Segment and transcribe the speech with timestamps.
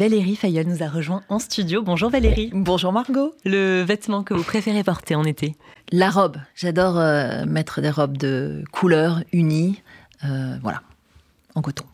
[0.00, 1.82] Valérie Fayol nous a rejoint en studio.
[1.82, 2.50] Bonjour Valérie.
[2.54, 3.34] Bonjour Margot.
[3.44, 5.56] Le vêtement que vous préférez porter en été?
[5.90, 6.36] La robe.
[6.54, 9.82] J'adore euh, mettre des robes de couleur unies.
[10.22, 10.82] Euh, voilà,
[11.56, 11.84] en coton.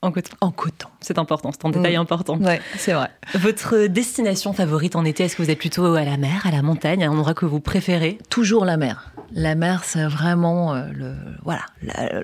[0.00, 0.36] En coton.
[0.40, 0.88] En coton.
[1.00, 2.00] C'est important, c'est un détail Mm.
[2.00, 2.38] important.
[2.38, 3.08] Ouais, c'est vrai.
[3.34, 6.62] Votre destination favorite en été, est-ce que vous êtes plutôt à la mer, à la
[6.62, 8.18] montagne, un endroit que vous préférez?
[8.30, 9.10] Toujours la mer.
[9.32, 12.22] La mer, c'est vraiment euh, le voilà la,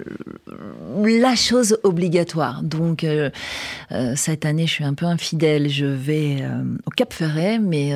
[0.97, 2.63] la chose obligatoire.
[2.63, 3.31] Donc euh,
[3.93, 5.69] euh, cette année, je suis un peu infidèle.
[5.69, 6.45] Je vais
[6.87, 7.93] au Cap Ferret, mais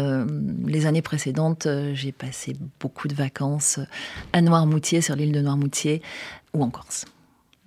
[0.66, 3.79] les années précédentes, j'ai passé beaucoup de vacances
[4.32, 6.02] à Noirmoutier, sur l'île de Noirmoutier,
[6.52, 7.04] ou en Corse.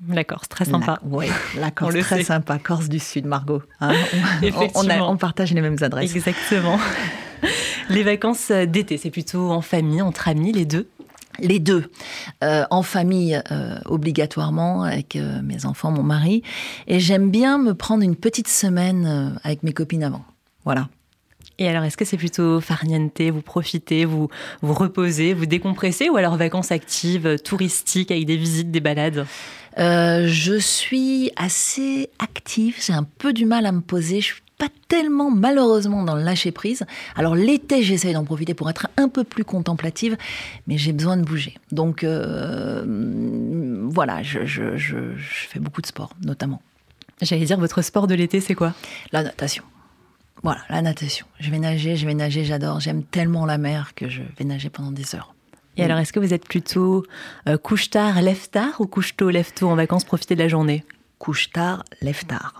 [0.09, 0.99] La Corse, très sympa.
[1.03, 1.27] Oui,
[1.59, 2.23] la Corse, le très sait.
[2.23, 2.57] sympa.
[2.59, 3.61] Corse du Sud, Margot.
[3.79, 5.11] Hein, on, on, a- Effectivement.
[5.11, 6.15] on partage les mêmes adresses.
[6.15, 6.79] Exactement.
[7.89, 10.87] Les vacances d'été, c'est plutôt en famille, entre amis, les deux?
[11.39, 11.91] Les deux,
[12.43, 16.43] Euh, en famille euh, obligatoirement avec euh, mes enfants, mon mari,
[16.87, 20.23] et j'aime bien me prendre une petite semaine euh, avec mes copines avant.
[20.63, 20.87] Voilà.
[21.61, 24.29] Et alors, est-ce que c'est plutôt farniente, vous profitez, vous
[24.63, 29.27] vous reposez, vous décompressez, ou alors vacances actives, euh, touristiques, avec des visites, des balades?
[29.77, 34.21] Euh, je suis assez active, j'ai un peu du mal à me poser.
[34.21, 36.83] Je suis pas tellement malheureusement dans le lâcher prise.
[37.15, 40.17] Alors l'été, j'essaye d'en profiter pour être un peu plus contemplative,
[40.65, 41.53] mais j'ai besoin de bouger.
[41.71, 42.83] Donc euh,
[43.87, 46.59] voilà, je, je- je- je fais beaucoup de sport, notamment
[47.21, 48.73] J'allais dire, votre sport de l'été, c'est quoi?
[49.11, 49.63] La natation.
[50.43, 51.27] Voilà, la natation.
[51.39, 52.79] Je vais nager, je vais nager, j'adore.
[52.79, 55.35] J'aime tellement la mer que je vais nager pendant des heures.
[55.77, 57.05] Et alors, est-ce que vous êtes plutôt
[57.47, 60.83] euh, couche-tard, lève-tard ou couche-tôt, lève-tôt en vacances, profiter de la journée?
[61.17, 62.59] Couche tard, lève tard.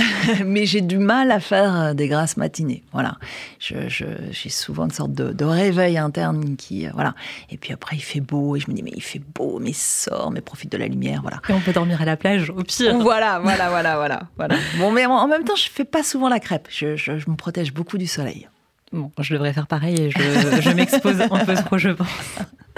[0.46, 2.82] Mais j'ai du mal à faire euh, des grasses matinées.
[2.92, 3.16] Voilà.
[3.58, 6.86] Je- je- J'ai souvent une sorte de, de réveil interne qui.
[6.86, 7.14] euh, voilà.
[7.50, 8.56] Et puis après, il fait beau.
[8.56, 11.20] Et je me dis, mais il fait beau, mais sors, mais profite de la lumière.
[11.22, 11.40] Voilà.
[11.48, 12.98] Et on peut dormir à la plage, au pire.
[12.98, 14.56] Voilà, voilà, voilà, voilà, voilà.
[14.78, 16.68] Bon, mais en- en même temps, je fais pas souvent la crêpe.
[16.70, 18.48] Je, je- je me protège beaucoup du soleil.
[18.92, 22.08] Bon, je devrais faire pareil et je, je m'expose un peu trop, je pense.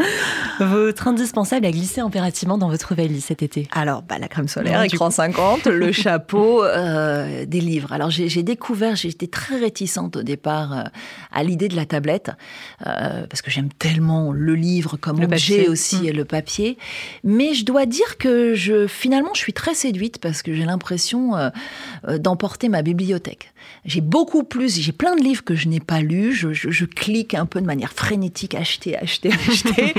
[0.61, 3.67] Votre indispensable a glissé impérativement dans votre valise cet été.
[3.73, 7.93] Alors, bah, la crème solaire, écran 50, le chapeau, euh, des livres.
[7.93, 10.83] Alors, j'ai j'ai découvert, j'étais très réticente au départ euh,
[11.33, 12.31] à l'idée de la tablette,
[12.87, 15.69] euh, parce que j'aime tellement le livre comme Le objet papier.
[15.69, 16.05] aussi Mm.
[16.07, 16.79] et le papier.
[17.25, 21.37] Mais je dois dire que je, finalement, je suis très séduite parce que j'ai l'impression
[21.37, 21.51] euh,
[22.09, 23.53] euh, d'emporter ma bibliothèque.
[23.85, 26.33] J'ai beaucoup plus, j'ai plein de livres que je n'ai pas lus.
[26.35, 29.92] Je, je- je clique un peu de manière frénétique, acheter, acheter, acheter.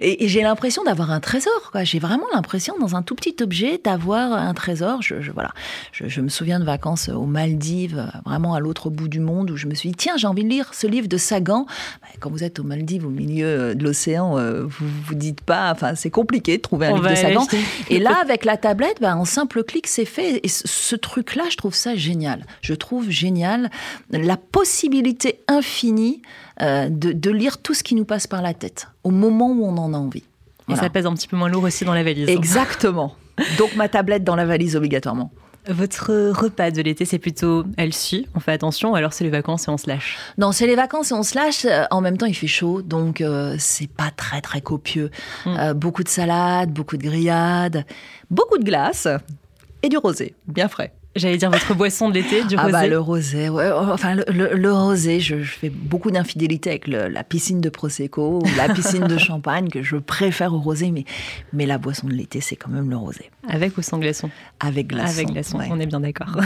[0.00, 1.70] Et et j'ai l'impression d'avoir un trésor.
[1.82, 5.02] J'ai vraiment l'impression, dans un tout petit objet, d'avoir un trésor.
[5.02, 5.50] Je, je- voilà.
[5.92, 9.56] je, je me souviens de vacances aux Maldives, vraiment à l'autre bout du monde, où
[9.56, 11.66] je me suis dit, tiens, j'ai envie de lire ce livre de Sagan.
[12.02, 15.40] Bah, Quand vous êtes aux Maldives, au milieu euh, de l'océan, euh, vous vous dites
[15.42, 17.42] pas, enfin, c'est compliqué de trouver un On livre de Sagan.
[17.42, 17.58] acheter.
[17.90, 20.40] Et là, avec la tablette, bah, en simple clic, c'est fait.
[20.44, 22.46] Et ce truc-là, je trouve ça génial.
[22.62, 23.70] Je trouve génial
[24.10, 26.22] la possibilité infinie
[26.62, 29.64] euh, de, de lire tout ce qui nous passe par la tête au moment où
[29.64, 30.24] on en a envie.
[30.70, 32.28] Et ça pèse un petit peu moins lourd aussi dans la valise.
[32.28, 33.14] Exactement.
[33.58, 35.30] Donc ma tablette dans la valise obligatoirement.
[35.66, 39.30] Votre repas de l'été, c'est plutôt elle suit, on fait attention, ou alors c'est les
[39.30, 40.18] vacances et on se lâche.
[40.36, 41.64] Non, c'est les vacances et on se lâche.
[41.64, 45.10] Euh, En même temps, il fait chaud, donc euh, c'est pas très très copieux.
[45.46, 45.56] Mm.
[45.58, 47.86] Euh, beaucoup de salades, beaucoup de grillades,
[48.30, 49.08] beaucoup de glace
[49.82, 50.92] et du rosé, bien frais.
[51.16, 52.72] J'allais dire votre boisson de l'été, du ah rosé.
[52.72, 56.88] bah le rosé, ouais, enfin le, le- le rosé, je, je fais beaucoup d'infidélité avec
[56.88, 60.90] le- la piscine de prosecco ou la piscine de champagne que je préfère au rosé,
[60.90, 61.04] mais
[61.52, 64.28] mais la boisson de l'été c'est quand même le rosé Avec ou sans glaçon?
[64.58, 65.12] Avec glaçon.
[65.12, 65.68] Avec glaçon, ouais.
[65.70, 66.34] on est bien d'accord.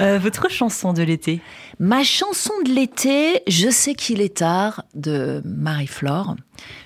[0.00, 1.40] Euh, votre chanson de l'été?
[1.80, 6.36] Ma chanson de l'été, Je sais qu'il est tard, de Marie-Flore.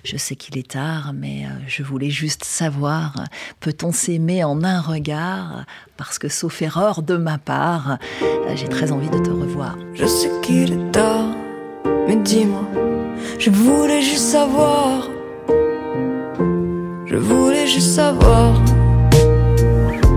[0.03, 3.23] Je sais qu'il est tard, mais euh, je voulais juste savoir,
[3.61, 5.67] peut-on s'aimer en un regard?
[6.05, 9.79] Parce que sauf erreur de ma part, euh, j'ai très envie de te revoir.
[9.95, 11.29] Je sais qu'il est tard,
[12.09, 12.65] mais dis-moi,
[13.39, 15.09] je voulais juste savoir.
[17.07, 18.61] Je voulais juste savoir.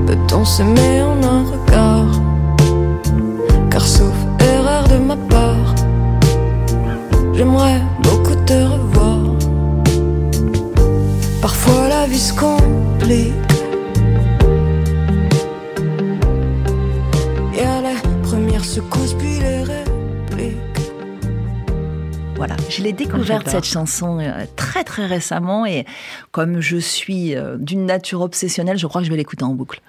[0.07, 2.21] Peut-on s'aimer en un regard?
[3.69, 5.75] Car sauf erreur de ma part,
[7.35, 9.19] j'aimerais beaucoup te revoir.
[11.43, 13.54] Parfois la vie se complique.
[18.75, 20.57] Secousse, puis les répliques.
[22.35, 25.85] Voilà, je l'ai découverte cette chanson euh, très très récemment et
[26.31, 29.79] comme je suis euh, d'une nature obsessionnelle, je crois que je vais l'écouter en boucle.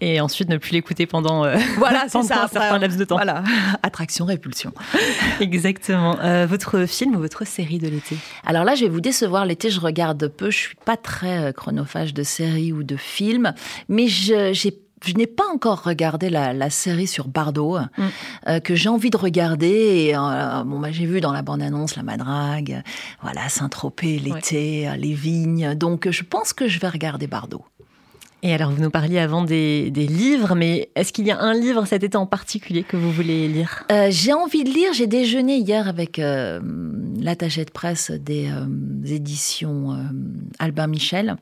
[0.00, 2.44] Et ensuite ne plus l'écouter pendant, euh, Voilà, c'est pendant ça.
[2.44, 3.16] un certain laps de temps.
[3.16, 3.44] Voilà,
[3.82, 4.72] attraction, répulsion.
[5.40, 6.16] Exactement.
[6.20, 8.16] Euh, votre film ou votre série de l'été?
[8.46, 9.44] Alors là, je vais vous décevoir.
[9.44, 10.50] L'été, je regarde peu.
[10.50, 13.52] Je suis pas très chronophage de séries ou de films,
[13.90, 18.02] mais je- j'ai je n'ai pas encore regardé la, série sur Bardot, mm.
[18.48, 19.66] euh, que j'ai envie de regarder.
[19.66, 22.82] Et, euh, bon, bah, j'ai vu dans la bande-annonce la Madrague,
[23.22, 25.74] voilà, Saint-Tropez, l'été, euh, les vignes.
[25.74, 27.64] Donc, je pense que je vais regarder Bardot.
[28.42, 31.84] Et alors, vous nous parliez avant des, livres, mais est-ce qu'il y a un livre
[31.84, 33.84] cet été en particulier que vous voulez lire?
[34.08, 34.94] J'ai envie de lire.
[34.94, 38.50] J'ai déjeuné hier avec l'attaché de presse des
[39.04, 39.94] éditions
[40.58, 41.36] Albin Michel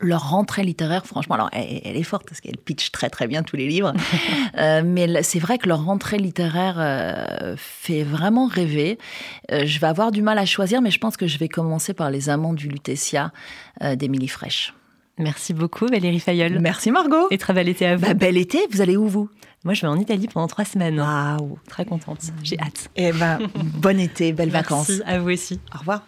[0.00, 3.56] leur rentrée littéraire, franchement, alors elle, est forte parce qu'elle pitch très très bien tous
[3.56, 3.92] les livres,
[4.58, 8.98] euh, mais c'est vrai que leur rentrée littéraire euh, fait vraiment rêver.
[9.52, 11.94] Euh, je vais avoir du mal à choisir, mais je pense que je vais commencer
[11.94, 13.32] par Les Amants du Lutetia
[13.96, 14.72] d'Émilie Fraîche.
[15.18, 16.58] Merci beaucoup Valérie Fayolle.
[16.60, 17.28] Merci Margot.
[17.30, 18.02] Et très bel été à vous.
[18.02, 19.28] Bah, bel été, vous allez où vous?
[19.64, 21.00] Moi je vais en Italie pendant trois semaines.
[21.00, 22.90] Waouh Très contente, j'ai hâte.
[22.96, 24.92] Et eh ben, bon été, belles Merci, vacances.
[25.06, 25.60] à vous aussi.
[25.74, 26.02] Au revoir.